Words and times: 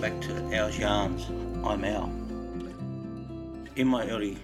welcome 0.00 0.20
back 0.20 0.28
to 0.28 0.56
Al's 0.56 0.78
Yarns. 0.78 1.26
I'm 1.64 1.84
Al. 1.84 2.04
In 3.74 3.88
my 3.88 4.08
early 4.08 4.38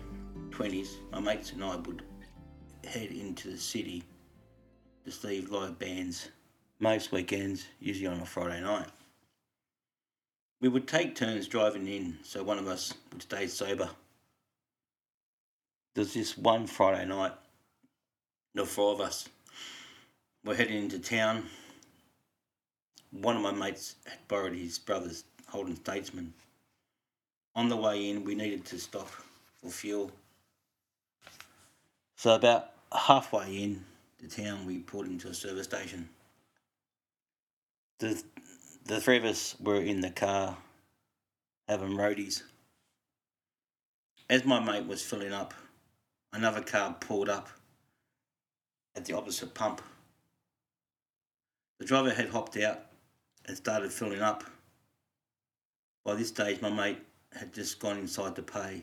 20s, 0.50 0.96
my 1.12 1.20
mates 1.20 1.52
and 1.52 1.62
I 1.62 1.76
would 1.76 2.02
head 2.84 3.10
into 3.10 3.50
the 3.50 3.58
city 3.58 4.02
to 5.04 5.12
see 5.12 5.42
live 5.42 5.78
bands 5.78 6.30
most 6.80 7.12
weekends, 7.12 7.66
usually 7.78 8.08
on 8.08 8.20
a 8.20 8.26
Friday 8.26 8.60
night. 8.62 8.88
We 10.60 10.68
would 10.68 10.88
take 10.88 11.14
turns 11.14 11.46
driving 11.46 11.86
in, 11.86 12.18
so 12.24 12.42
one 12.42 12.58
of 12.58 12.66
us 12.66 12.92
would 13.12 13.22
stay 13.22 13.46
sober. 13.46 13.90
There's 15.94 16.14
this 16.14 16.36
one 16.36 16.66
Friday 16.66 17.06
night, 17.06 17.32
the 18.54 18.64
four 18.64 18.92
of 18.92 19.00
us 19.00 19.28
were 20.44 20.54
heading 20.54 20.82
into 20.82 20.98
town 20.98 21.44
one 23.14 23.36
of 23.36 23.42
my 23.42 23.52
mates 23.52 23.94
had 24.06 24.26
borrowed 24.26 24.54
his 24.54 24.78
brother's 24.78 25.24
Holden 25.54 25.76
Statesman. 25.76 26.34
On 27.54 27.68
the 27.68 27.76
way 27.76 28.10
in, 28.10 28.24
we 28.24 28.34
needed 28.34 28.64
to 28.64 28.78
stop 28.78 29.08
for 29.62 29.70
fuel. 29.70 30.10
So 32.16 32.34
about 32.34 32.70
halfway 32.92 33.62
in 33.62 33.84
the 34.20 34.26
town, 34.26 34.66
we 34.66 34.80
pulled 34.80 35.06
into 35.06 35.28
a 35.28 35.34
service 35.34 35.66
station. 35.66 36.08
The 38.00 38.20
the 38.84 39.00
three 39.00 39.16
of 39.16 39.24
us 39.24 39.54
were 39.60 39.80
in 39.80 40.00
the 40.00 40.10
car 40.10 40.56
having 41.68 41.96
roadies. 41.96 42.42
As 44.28 44.44
my 44.44 44.58
mate 44.58 44.88
was 44.88 45.02
filling 45.02 45.32
up, 45.32 45.54
another 46.32 46.62
car 46.62 46.96
pulled 46.98 47.28
up 47.28 47.48
at 48.96 49.04
the 49.04 49.16
opposite 49.16 49.54
pump. 49.54 49.80
The 51.78 51.84
driver 51.84 52.12
had 52.12 52.30
hopped 52.30 52.56
out 52.56 52.80
and 53.46 53.56
started 53.56 53.92
filling 53.92 54.20
up. 54.20 54.42
By 56.04 56.14
this 56.14 56.28
stage, 56.28 56.60
my 56.60 56.70
mate 56.70 56.98
had 57.32 57.52
just 57.52 57.78
gone 57.78 57.98
inside 57.98 58.36
to 58.36 58.42
pay. 58.42 58.82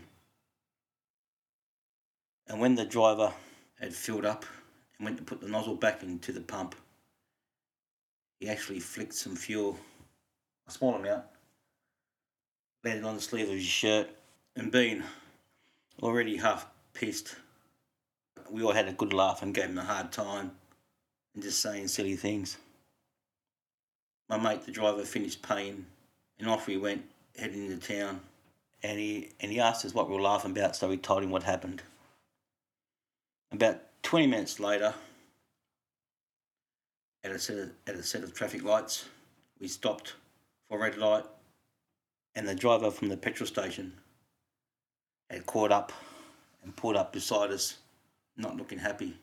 And 2.47 2.59
when 2.59 2.75
the 2.75 2.85
driver 2.85 3.31
had 3.79 3.93
filled 3.93 4.25
up 4.25 4.45
and 4.97 5.05
went 5.05 5.17
to 5.17 5.23
put 5.23 5.39
the 5.39 5.47
nozzle 5.47 5.75
back 5.75 6.03
into 6.03 6.31
the 6.31 6.41
pump, 6.41 6.75
he 8.39 8.49
actually 8.49 8.79
flicked 8.79 9.13
some 9.13 9.35
fuel, 9.35 9.77
a 10.67 10.71
small 10.71 10.95
amount, 10.95 11.23
landed 12.83 13.05
on 13.05 13.15
the 13.15 13.21
sleeve 13.21 13.47
of 13.47 13.55
his 13.55 13.63
shirt, 13.63 14.09
and 14.55 14.71
being 14.71 15.03
already 16.01 16.37
half 16.37 16.65
pissed, 16.93 17.35
we 18.49 18.63
all 18.63 18.73
had 18.73 18.87
a 18.87 18.93
good 18.93 19.13
laugh 19.13 19.43
and 19.43 19.53
gave 19.53 19.65
him 19.65 19.77
a 19.77 19.83
hard 19.83 20.11
time 20.11 20.51
and 21.33 21.43
just 21.43 21.61
saying 21.61 21.87
silly 21.87 22.15
things 22.15 22.57
my 24.31 24.37
mate, 24.37 24.65
the 24.65 24.71
driver, 24.71 25.03
finished 25.03 25.41
paying, 25.41 25.85
and 26.39 26.49
off 26.49 26.67
we 26.67 26.77
went, 26.77 27.03
heading 27.37 27.71
into 27.71 27.87
town. 27.87 28.21
And 28.83 28.99
he 28.99 29.29
and 29.39 29.51
he 29.51 29.59
asked 29.59 29.85
us 29.85 29.93
what 29.93 30.09
we 30.09 30.15
were 30.15 30.21
laughing 30.21 30.51
about, 30.51 30.75
so 30.75 30.89
we 30.89 30.97
told 30.97 31.23
him 31.23 31.29
what 31.29 31.43
happened. 31.43 31.83
About 33.51 33.79
twenty 34.01 34.27
minutes 34.27 34.59
later, 34.59 34.93
at 37.23 37.31
a 37.31 37.37
set 37.37 37.57
of, 37.57 37.71
at 37.85 37.95
a 37.95 38.03
set 38.03 38.23
of 38.23 38.33
traffic 38.33 38.63
lights, 38.63 39.05
we 39.59 39.67
stopped 39.67 40.15
for 40.67 40.79
red 40.79 40.97
light, 40.97 41.25
and 42.33 42.47
the 42.47 42.55
driver 42.55 42.89
from 42.89 43.09
the 43.09 43.17
petrol 43.17 43.45
station 43.45 43.93
had 45.29 45.45
caught 45.45 45.71
up 45.71 45.91
and 46.63 46.75
pulled 46.75 46.95
up 46.95 47.13
beside 47.13 47.51
us, 47.51 47.77
not 48.35 48.57
looking 48.57 48.79
happy. 48.79 49.15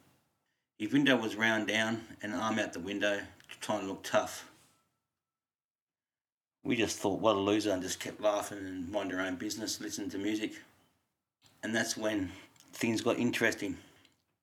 His 0.78 0.92
window 0.92 1.16
was 1.16 1.34
round 1.34 1.66
down 1.66 2.02
and 2.22 2.32
arm 2.32 2.60
out 2.60 2.72
the 2.72 2.80
window, 2.80 3.20
to 3.60 3.78
look 3.78 4.04
tough 4.04 4.48
we 6.68 6.76
just 6.76 6.98
thought, 6.98 7.18
what 7.18 7.34
a 7.34 7.38
loser, 7.38 7.70
and 7.70 7.82
just 7.82 7.98
kept 7.98 8.20
laughing 8.20 8.58
and 8.58 8.92
mind 8.92 9.10
our 9.10 9.22
own 9.22 9.36
business, 9.36 9.80
listening 9.80 10.10
to 10.10 10.18
music. 10.18 10.52
And 11.62 11.74
that's 11.74 11.96
when 11.96 12.30
things 12.74 13.00
got 13.00 13.18
interesting. 13.18 13.78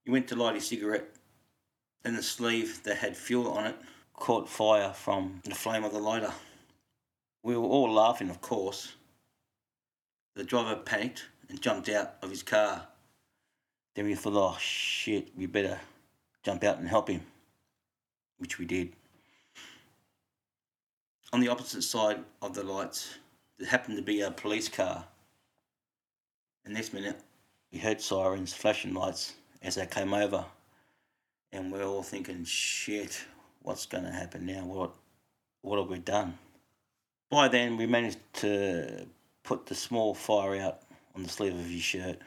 He 0.06 0.10
went 0.10 0.28
to 0.30 0.36
light 0.36 0.56
his 0.56 0.66
cigarette, 0.66 1.06
and 2.04 2.18
the 2.18 2.24
sleeve 2.24 2.82
that 2.82 2.98
had 2.98 3.16
fuel 3.16 3.52
on 3.52 3.68
it 3.68 3.76
caught 4.16 4.50
fire 4.50 4.92
from 4.92 5.40
the 5.44 5.54
flame 5.54 5.84
of 5.84 5.94
the 5.94 6.00
lighter. 6.00 6.34
We 7.44 7.56
were 7.56 7.68
all 7.68 7.94
laughing, 7.94 8.32
of 8.32 8.42
course. 8.42 8.96
The 10.34 10.44
driver 10.44 10.78
panicked 10.78 11.26
and 11.48 11.62
jumped 11.62 11.90
out 11.90 12.16
of 12.24 12.32
his 12.32 12.42
car. 12.42 12.88
Then 13.94 14.06
we 14.06 14.16
thought, 14.16 14.34
oh 14.34 14.58
shit, 14.60 15.28
we 15.38 15.46
better 15.46 15.80
jump 16.42 16.64
out 16.64 16.80
and 16.80 16.88
help 16.88 17.08
him, 17.08 17.22
which 18.40 18.58
we 18.58 18.66
did 18.66 18.94
on 21.34 21.40
the 21.40 21.48
opposite 21.48 21.84
side 21.84 22.20
of 22.42 22.54
the 22.54 22.64
lights, 22.64 23.16
there 23.58 23.68
happened 23.68 23.98
to 23.98 24.04
be 24.04 24.22
a 24.22 24.32
police 24.32 24.70
car. 24.70 25.06
And 26.64 26.74
next 26.74 26.94
minute, 26.94 27.20
we 27.72 27.80
heard 27.80 28.02
sirens, 28.02 28.54
flashing 28.54 28.94
lights 28.94 29.34
as 29.62 29.76
they 29.76 29.86
came 29.86 30.14
over. 30.14 30.46
And 31.52 31.72
we're 31.72 31.86
all 31.86 32.04
thinking, 32.04 32.44
shit, 32.44 33.24
what's 33.62 33.86
going 33.86 34.04
to 34.04 34.12
happen 34.12 34.46
now? 34.46 34.66
What, 34.66 34.92
what 35.62 35.80
have 35.80 35.90
we 35.90 36.00
done? 36.00 36.38
By 37.30 37.48
then, 37.48 37.78
we 37.78 37.86
managed 37.86 38.20
to 38.36 39.08
put 39.44 39.66
the 39.66 39.76
small 39.76 40.14
fire 40.14 40.60
out 40.62 40.82
on 41.16 41.24
the 41.24 41.30
sleeve 41.30 41.54
of 41.54 41.66
his 41.66 41.82
shirt. 41.82 42.20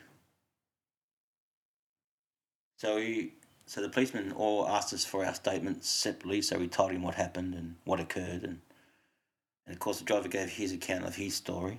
So 2.79 2.97
he, 2.99 3.35
so 3.67 3.83
the 3.83 3.89
policeman 3.89 4.33
all 4.33 4.67
asked 4.69 4.95
us 4.95 5.05
for 5.05 5.25
our 5.25 5.35
statements 5.35 5.89
separately. 5.89 6.43
So 6.43 6.59
we 6.59 6.69
told 6.69 6.93
him 6.93 7.03
what 7.03 7.17
happened 7.17 7.55
and 7.55 7.77
what 7.85 8.01
occurred, 8.01 8.45
and 8.45 8.61
and 9.69 9.75
of 9.75 9.81
course, 9.81 9.99
the 9.99 10.07
driver 10.07 10.29
gave 10.29 10.49
his 10.49 10.73
account 10.73 11.05
of 11.05 11.15
his 11.15 11.35
story. 11.35 11.79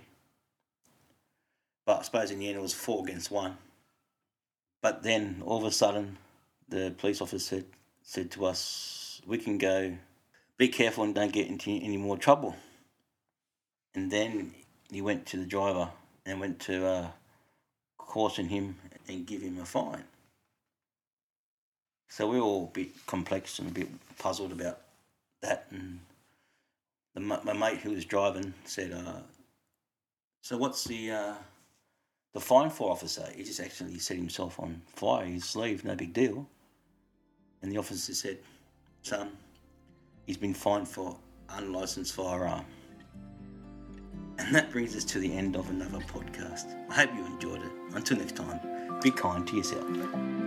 But 1.87 2.01
I 2.01 2.03
suppose 2.03 2.29
in 2.29 2.37
the 2.37 2.47
end 2.47 2.57
it 2.57 2.61
was 2.61 2.71
four 2.71 3.03
against 3.03 3.31
one. 3.31 3.57
But 4.79 5.01
then 5.01 5.41
all 5.43 5.57
of 5.57 5.63
a 5.63 5.71
sudden, 5.71 6.19
the 6.67 6.93
police 6.95 7.19
officer 7.19 7.39
said, 7.39 7.65
said 8.03 8.29
to 8.31 8.45
us, 8.45 9.21
We 9.25 9.39
can 9.39 9.57
go, 9.57 9.97
be 10.55 10.67
careful 10.67 11.03
and 11.03 11.15
don't 11.15 11.33
get 11.33 11.47
into 11.47 11.71
any 11.71 11.97
more 11.97 12.15
trouble. 12.15 12.55
And 13.95 14.11
then 14.11 14.53
he 14.91 15.01
went 15.01 15.25
to 15.27 15.37
the 15.37 15.47
driver 15.47 15.89
and 16.27 16.39
went 16.39 16.59
to 16.59 16.85
uh, 16.85 17.07
caution 17.97 18.49
him 18.49 18.75
and 19.07 19.25
give 19.25 19.41
him 19.41 19.57
a 19.59 19.65
fine. 19.65 20.03
So 22.07 22.27
we 22.27 22.39
were 22.39 22.45
all 22.45 22.65
a 22.65 22.75
bit 22.75 23.07
complex 23.07 23.57
and 23.57 23.69
a 23.69 23.73
bit 23.73 23.87
puzzled 24.19 24.51
about 24.51 24.79
that 25.41 25.65
and 25.71 26.01
the, 27.13 27.19
my 27.19 27.53
mate 27.53 27.79
who 27.79 27.91
was 27.91 28.05
driving 28.05 28.53
said, 28.65 28.91
uh, 28.91 29.21
"So 30.41 30.57
what's 30.57 30.83
the 30.83 31.11
uh, 31.11 31.33
the 32.33 32.39
fine 32.39 32.69
for, 32.69 32.91
officer?" 32.91 33.27
He 33.35 33.43
just 33.43 33.59
actually 33.59 33.99
set 33.99 34.17
himself 34.17 34.59
on 34.59 34.81
fire. 34.87 35.25
His 35.25 35.45
sleeve, 35.45 35.83
no 35.83 35.95
big 35.95 36.13
deal. 36.13 36.47
And 37.61 37.71
the 37.71 37.77
officer 37.77 38.13
said, 38.13 38.39
"Son, 39.01 39.31
he's 40.25 40.37
been 40.37 40.53
fined 40.53 40.87
for 40.87 41.17
unlicensed 41.49 42.13
firearm." 42.13 42.65
And 44.37 44.55
that 44.55 44.71
brings 44.71 44.95
us 44.95 45.03
to 45.05 45.19
the 45.19 45.35
end 45.35 45.57
of 45.57 45.69
another 45.69 45.99
podcast. 45.99 46.73
I 46.89 46.93
hope 46.93 47.13
you 47.13 47.25
enjoyed 47.25 47.61
it. 47.61 47.71
Until 47.93 48.17
next 48.17 48.37
time, 48.37 48.99
be 49.01 49.11
kind 49.11 49.45
to 49.45 49.57
yourself. 49.57 50.38